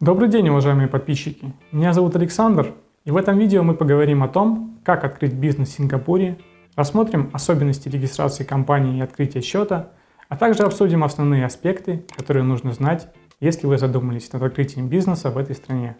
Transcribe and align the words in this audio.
Добрый 0.00 0.28
день, 0.28 0.50
уважаемые 0.50 0.88
подписчики! 0.88 1.54
Меня 1.72 1.94
зовут 1.94 2.16
Александр, 2.16 2.74
и 3.06 3.10
в 3.10 3.16
этом 3.16 3.38
видео 3.38 3.62
мы 3.62 3.74
поговорим 3.74 4.22
о 4.22 4.28
том, 4.28 4.78
как 4.84 5.04
открыть 5.04 5.32
бизнес 5.32 5.70
в 5.70 5.72
Сингапуре, 5.72 6.36
рассмотрим 6.74 7.30
особенности 7.32 7.88
регистрации 7.88 8.44
компании 8.44 8.98
и 8.98 9.00
открытия 9.00 9.40
счета, 9.40 9.92
а 10.28 10.36
также 10.36 10.64
обсудим 10.64 11.02
основные 11.02 11.46
аспекты, 11.46 12.04
которые 12.14 12.42
нужно 12.42 12.74
знать, 12.74 13.08
если 13.40 13.66
вы 13.66 13.78
задумались 13.78 14.30
над 14.34 14.42
открытием 14.42 14.88
бизнеса 14.88 15.30
в 15.30 15.38
этой 15.38 15.56
стране. 15.56 15.96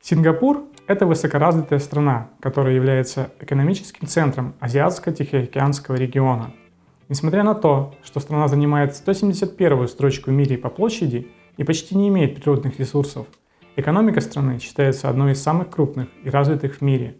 Сингапур– 0.00 0.62
это 0.86 1.06
высокоразвитая 1.06 1.80
страна, 1.80 2.30
которая 2.38 2.74
является 2.74 3.32
экономическим 3.40 4.06
центром 4.06 4.54
Азиатско-Тихоокеанского 4.60 5.96
региона. 5.96 6.52
Несмотря 7.08 7.42
на 7.42 7.54
то, 7.54 7.94
что 8.02 8.20
страна 8.20 8.48
занимает 8.48 8.92
171-ю 8.92 9.88
строчку 9.88 10.30
в 10.30 10.34
мире 10.34 10.56
по 10.56 10.68
площади 10.68 11.28
и 11.56 11.64
почти 11.64 11.96
не 11.96 12.08
имеет 12.08 12.36
природных 12.36 12.78
ресурсов, 12.78 13.26
экономика 13.76 14.20
страны 14.20 14.58
считается 14.58 15.08
одной 15.08 15.32
из 15.32 15.42
самых 15.42 15.70
крупных 15.70 16.08
и 16.24 16.30
развитых 16.30 16.76
в 16.76 16.80
мире. 16.80 17.16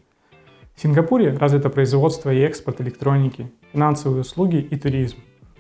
В 0.74 0.83
Сингапуре 0.83 1.37
развито 1.37 1.70
производство 1.70 2.33
и 2.33 2.41
экспорт 2.41 2.80
электроники, 2.80 3.52
финансовые 3.73 4.23
услуги 4.23 4.57
и 4.57 4.77
туризм. 4.77 5.19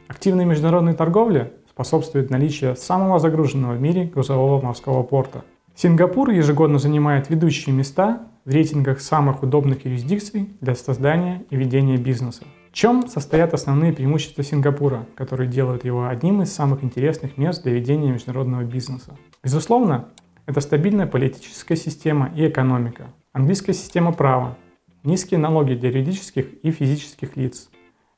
Активная 0.08 0.44
международная 0.44 0.94
торговля 0.94 1.52
способствует 1.68 2.30
наличию 2.30 2.76
самого 2.76 3.18
загруженного 3.18 3.74
в 3.74 3.80
мире 3.80 4.04
грузового 4.04 4.60
морского 4.60 5.02
порта– 5.02 5.44
Сингапур 5.76 6.30
ежегодно 6.30 6.78
занимает 6.78 7.30
ведущие 7.30 7.74
места 7.74 8.28
в 8.44 8.50
рейтингах 8.50 9.00
самых 9.00 9.42
удобных 9.42 9.84
юрисдикций 9.84 10.50
для 10.60 10.76
создания 10.76 11.44
и 11.50 11.56
ведения 11.56 11.96
бизнеса. 11.96 12.44
В 12.74 12.76
чем 12.76 13.06
состоят 13.06 13.54
основные 13.54 13.92
преимущества 13.92 14.42
Сингапура, 14.42 15.06
которые 15.14 15.48
делают 15.48 15.84
его 15.84 16.08
одним 16.08 16.42
из 16.42 16.52
самых 16.52 16.82
интересных 16.82 17.38
мест 17.38 17.62
для 17.62 17.72
ведения 17.72 18.10
международного 18.10 18.64
бизнеса? 18.64 19.16
Безусловно, 19.44 20.08
это 20.46 20.60
стабильная 20.60 21.06
политическая 21.06 21.76
система 21.76 22.32
и 22.34 22.48
экономика, 22.48 23.04
английская 23.32 23.74
система 23.74 24.12
права, 24.12 24.58
низкие 25.04 25.38
налоги 25.38 25.74
для 25.74 25.90
юридических 25.90 26.46
и 26.64 26.72
физических 26.72 27.36
лиц, 27.36 27.70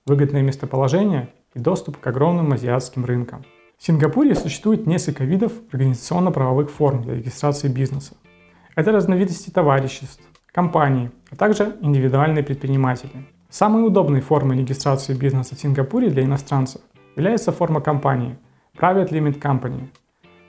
выгодное 0.06 0.40
местоположение 0.40 1.28
и 1.52 1.58
доступ 1.58 1.98
к 1.98 2.06
огромным 2.06 2.50
азиатским 2.54 3.04
рынкам– 3.04 3.44
в 3.76 3.84
Сингапуре 3.84 4.34
существует 4.34 4.86
несколько 4.86 5.24
видов 5.24 5.52
организационно-правовых 5.70 6.70
форм 6.70 7.02
для 7.02 7.16
регистрации 7.16 7.68
бизнеса. 7.68 8.16
Это 8.74 8.90
разновидности 8.90 9.50
товариществ, 9.50 10.22
компаний, 10.50 11.10
а 11.30 11.36
также 11.36 11.76
индивидуальные 11.82 12.42
предприниматели. 12.42 13.35
Самой 13.58 13.86
удобной 13.86 14.20
формой 14.20 14.58
регистрации 14.58 15.14
бизнеса 15.14 15.56
в 15.56 15.58
Сингапуре 15.58 16.10
для 16.10 16.24
иностранцев 16.24 16.82
является 17.16 17.52
форма 17.52 17.80
компании– 17.80 18.36
Private 18.78 19.08
Limit 19.08 19.40
Company. 19.40 19.88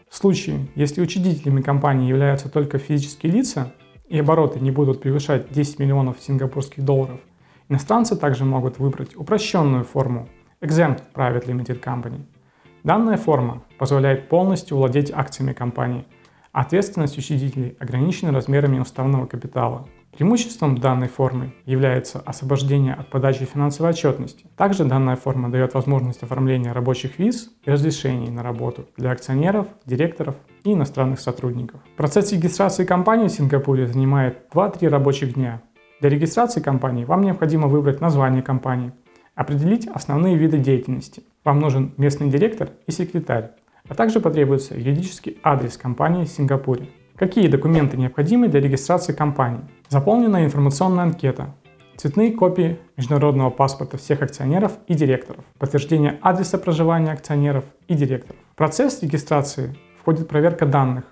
В 0.09 0.17
случае, 0.17 0.67
если 0.75 1.01
учредителями 1.01 1.61
компании 1.61 2.09
являются 2.09 2.49
только 2.49 2.79
физические 2.79 3.31
лица 3.31 3.71
и 4.09 4.19
обороты 4.19 4.59
не 4.59 4.71
будут 4.71 4.99
превышать 4.99 5.49
10 5.53 5.79
миллионов 5.79 6.17
сингапурских 6.19 6.83
долларов, 6.83 7.21
иностранцы 7.69 8.17
также 8.17 8.43
могут 8.43 8.77
выбрать 8.77 9.15
упрощенную 9.15 9.85
форму– 9.85 10.27
Exempt 10.59 11.01
Private 11.13 11.45
Limited 11.45 11.81
Company– 11.81 12.19
Данная 12.83 13.15
форма 13.15 13.63
позволяет 13.77 14.27
полностью 14.27 14.75
владеть 14.75 15.13
акциями 15.13 15.53
компании. 15.53 16.03
Ответственность 16.51 17.17
учредителей 17.17 17.77
ограничена 17.79 18.33
размерами 18.33 18.79
уставного 18.79 19.27
капитала. 19.27 19.87
Преимуществом 20.17 20.79
данной 20.79 21.07
формы 21.07 21.53
является 21.65 22.19
освобождение 22.19 22.95
от 22.95 23.07
подачи 23.09 23.45
финансовой 23.45 23.91
отчетности. 23.91 24.47
Также 24.57 24.83
данная 24.83 25.15
форма 25.15 25.49
дает 25.51 25.75
возможность 25.75 26.23
оформления 26.23 26.71
рабочих 26.71 27.19
виз 27.19 27.51
и 27.63 27.69
разрешений 27.69 28.31
на 28.31 28.41
работу 28.41 28.87
для 28.97 29.11
акционеров, 29.11 29.67
директоров 29.85 30.35
и 30.63 30.73
иностранных 30.73 31.19
сотрудников. 31.19 31.81
Процесс 31.95 32.31
регистрации 32.31 32.83
компании 32.83 33.27
в 33.27 33.31
Сингапуре 33.31 33.85
занимает 33.85 34.47
2-3 34.51 34.87
рабочих 34.89 35.35
дня. 35.35 35.61
Для 36.01 36.09
регистрации 36.09 36.61
компании 36.61 37.05
вам 37.05 37.21
необходимо 37.21 37.67
выбрать 37.67 38.01
название 38.01 38.41
компании, 38.41 38.93
определить 39.35 39.87
основные 39.87 40.35
виды 40.35 40.57
деятельности– 40.57 41.21
вам 41.47 41.61
нужен 41.61 41.93
местный 41.95 42.27
директор 42.27 42.71
и 42.87 42.91
секретарь, 42.91 43.51
а 43.87 43.95
также 43.95 44.19
потребуется 44.19 44.75
юридический 44.75 45.37
адрес 45.43 45.77
компании 45.77 46.25
в 46.25 46.27
Сингапуре. 46.27 46.89
Какие 47.17 47.47
документы 47.47 47.97
необходимы 47.97 48.47
для 48.47 48.59
регистрации 48.59 49.11
компании? 49.11 49.61
Заполнена 49.89 50.45
информационная 50.45 51.05
анкета, 51.05 51.55
цветные 51.95 52.31
копии 52.31 52.77
международного 52.95 53.49
паспорта 53.49 53.97
всех 53.97 54.21
акционеров 54.21 54.73
и 54.85 54.93
директоров, 54.93 55.43
подтверждение 55.57 56.19
адреса 56.21 56.59
проживания 56.59 57.11
акционеров 57.11 57.65
и 57.87 57.95
директоров. 57.95 58.39
В 58.51 58.55
процесс 58.55 59.01
регистрации 59.01 59.75
входит 59.99 60.27
проверка 60.27 60.67
данных. 60.67 61.05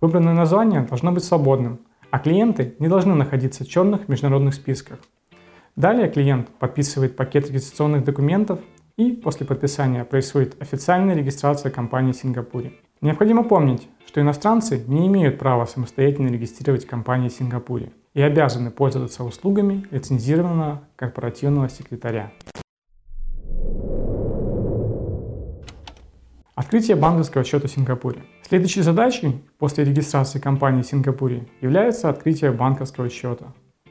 Выбранное 0.00 0.34
название 0.34 0.80
должно 0.80 1.12
быть 1.12 1.22
свободным, 1.22 1.78
а 2.10 2.18
клиенты 2.18 2.74
не 2.80 2.88
должны 2.88 3.14
находиться 3.14 3.62
в 3.62 3.68
черных 3.68 4.08
международных 4.08 4.54
списках. 4.54 4.98
Далее 5.76 6.10
клиент 6.10 6.48
подписывает 6.48 7.14
пакет 7.14 7.46
регистрационных 7.48 8.02
документов 8.02 8.58
и 8.96 9.12
после 9.12 9.46
подписания 9.46 10.04
происходит 10.04 10.60
официальная 10.60 11.14
регистрация 11.14 11.70
компании 11.70 12.10
в 12.10 12.16
Сингапуре. 12.16 12.72
Необходимо 13.00 13.44
помнить, 13.44 13.86
что 14.14 14.20
иностранцы 14.20 14.80
не 14.86 15.08
имеют 15.08 15.40
права 15.40 15.66
самостоятельно 15.66 16.28
регистрировать 16.28 16.86
компании 16.86 17.28
в 17.28 17.32
Сингапуре 17.32 17.90
и 18.14 18.22
обязаны 18.22 18.70
пользоваться 18.70 19.24
услугами 19.24 19.88
лицензированного 19.90 20.84
корпоративного 20.94 21.68
секретаря. 21.68 22.30
Открытие 26.54 26.96
банковского 26.96 27.42
счета 27.42 27.66
в 27.66 27.72
Сингапуре. 27.72 28.22
Следующей 28.46 28.82
задачей 28.82 29.42
после 29.58 29.82
регистрации 29.82 30.38
компании 30.38 30.82
в 30.82 30.86
Сингапуре 30.86 31.48
является 31.60 32.08
открытие 32.08 32.52
банковского 32.52 33.10
счета. 33.10 33.46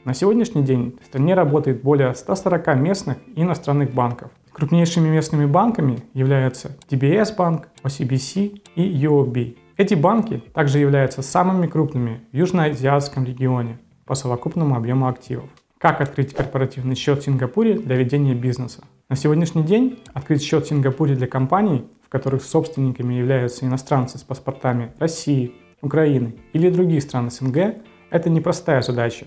На 0.06 0.14
сегодняшний 0.14 0.62
день 0.62 0.98
в 1.02 1.04
стране 1.04 1.34
работает 1.34 1.82
более 1.82 2.14
140 2.14 2.76
местных 2.76 3.18
и 3.36 3.42
иностранных 3.42 3.92
банков– 3.92 4.30
Крупнейшими 4.54 5.08
местными 5.08 5.46
банками 5.46 5.98
являются 6.14 6.76
DBS 6.88 7.34
банк, 7.34 7.68
OCBC 7.82 8.62
и 8.76 9.04
UOB. 9.04 9.56
Эти 9.76 9.94
банки 9.94 10.42
также 10.52 10.78
являются 10.78 11.22
самыми 11.22 11.66
крупными 11.66 12.20
в 12.32 12.36
Южноазиатском 12.36 13.24
регионе 13.24 13.78
по 14.04 14.14
совокупному 14.14 14.76
объему 14.76 15.08
активов. 15.08 15.50
Как 15.78 16.00
открыть 16.00 16.32
корпоративный 16.34 16.94
счет 16.94 17.20
в 17.20 17.24
Сингапуре 17.24 17.74
для 17.74 17.96
ведения 17.96 18.34
бизнеса? 18.34 18.84
На 19.08 19.16
сегодняшний 19.16 19.64
день 19.64 19.98
открыть 20.12 20.42
счет 20.42 20.64
в 20.64 20.68
Сингапуре 20.68 21.16
для 21.16 21.26
компаний, 21.26 21.84
в 22.04 22.08
которых 22.08 22.44
собственниками 22.44 23.14
являются 23.14 23.66
иностранцы 23.66 24.18
с 24.18 24.22
паспортами 24.22 24.92
России, 24.98 25.52
Украины 25.82 26.36
или 26.52 26.70
других 26.70 27.02
стран 27.02 27.30
СНГ, 27.30 27.76
это 28.10 28.30
непростая 28.30 28.80
задача, 28.80 29.26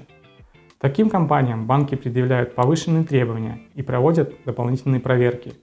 Таким 0.80 1.10
компаниям 1.10 1.66
банки 1.66 1.96
предъявляют 1.96 2.54
повышенные 2.54 3.04
требования 3.04 3.62
и 3.74 3.82
проводят 3.82 4.36
дополнительные 4.46 5.02
проверки. 5.02 5.54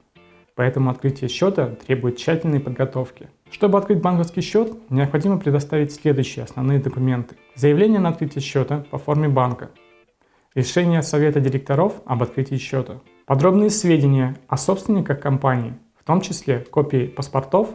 Поэтому 0.56 0.90
открытие 0.90 1.28
счета 1.28 1.68
требует 1.68 2.16
тщательной 2.16 2.58
подготовки. 2.58 3.28
Чтобы 3.50 3.78
открыть 3.78 4.00
банковский 4.00 4.40
счет, 4.40 4.72
необходимо 4.90 5.38
предоставить 5.38 5.92
следующие 5.92 6.44
основные 6.44 6.78
документы. 6.78 7.36
Заявление 7.54 8.00
на 8.00 8.08
открытие 8.08 8.42
счета 8.42 8.84
по 8.90 8.98
форме 8.98 9.28
банка. 9.28 9.70
Решение 10.54 11.02
Совета 11.02 11.40
директоров 11.40 12.00
об 12.06 12.22
открытии 12.22 12.56
счета. 12.56 13.00
Подробные 13.26 13.70
сведения 13.70 14.36
о 14.48 14.56
собственниках 14.56 15.20
компании, 15.20 15.74
в 15.98 16.04
том 16.04 16.20
числе 16.20 16.60
копии 16.60 17.06
паспортов 17.06 17.70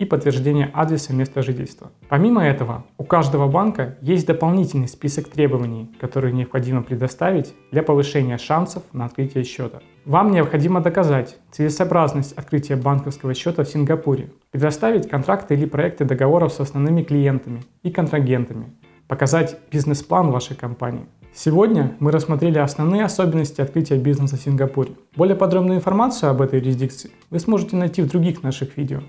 и 0.00 0.06
подтверждение 0.06 0.70
адреса 0.72 1.12
места 1.12 1.42
жительства. 1.42 1.92
Помимо 2.08 2.42
этого, 2.42 2.86
у 2.96 3.04
каждого 3.04 3.48
банка 3.48 3.98
есть 4.00 4.26
дополнительный 4.26 4.88
список 4.88 5.28
требований, 5.28 5.94
которые 6.00 6.32
необходимо 6.32 6.82
предоставить 6.82 7.54
для 7.70 7.82
повышения 7.82 8.38
шансов 8.38 8.82
на 8.94 9.04
открытие 9.04 9.44
счета. 9.44 9.80
Вам 10.06 10.30
необходимо 10.30 10.80
доказать 10.80 11.36
целесообразность 11.50 12.32
открытия 12.32 12.76
банковского 12.76 13.34
счета 13.34 13.62
в 13.62 13.68
Сингапуре, 13.68 14.30
предоставить 14.50 15.06
контракты 15.06 15.52
или 15.52 15.66
проекты 15.66 16.06
договоров 16.06 16.54
с 16.54 16.60
основными 16.60 17.02
клиентами 17.02 17.62
и 17.82 17.90
контрагентами, 17.90 18.72
показать 19.06 19.58
бизнес-план 19.70 20.30
вашей 20.30 20.56
компании. 20.56 21.04
Сегодня 21.34 21.94
мы 22.00 22.10
рассмотрели 22.10 22.58
основные 22.58 23.04
особенности 23.04 23.60
открытия 23.60 23.98
бизнеса 23.98 24.36
в 24.36 24.40
Сингапуре. 24.40 24.92
Более 25.14 25.36
подробную 25.36 25.76
информацию 25.76 26.30
об 26.30 26.40
этой 26.40 26.58
юрисдикции 26.58 27.10
вы 27.28 27.38
сможете 27.38 27.76
найти 27.76 28.00
в 28.00 28.08
других 28.08 28.42
наших 28.42 28.78
видео 28.78 29.00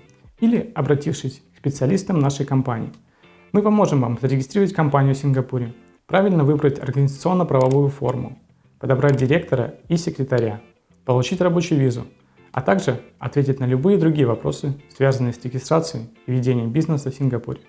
или 0.42 0.72
обратившись 0.74 1.40
к 1.54 1.58
специалистам 1.58 2.18
нашей 2.18 2.44
компании. 2.44 2.92
Мы 3.52 3.62
поможем 3.62 4.00
вам 4.00 4.18
зарегистрировать 4.20 4.74
компанию 4.74 5.14
в 5.14 5.18
Сингапуре, 5.18 5.72
правильно 6.06 6.42
выбрать 6.42 6.80
организационно-правовую 6.80 7.88
форму, 7.90 8.38
подобрать 8.80 9.16
директора 9.16 9.76
и 9.88 9.96
секретаря, 9.96 10.60
получить 11.04 11.40
рабочую 11.40 11.80
визу, 11.80 12.06
а 12.50 12.60
также 12.60 13.00
ответить 13.20 13.60
на 13.60 13.66
любые 13.66 13.98
другие 13.98 14.26
вопросы, 14.26 14.74
связанные 14.94 15.32
с 15.32 15.44
регистрацией 15.44 16.08
и 16.26 16.32
ведением 16.32 16.72
бизнеса 16.72 17.12
в 17.12 17.14
Сингапуре. 17.14 17.60